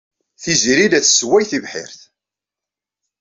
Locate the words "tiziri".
0.41-0.87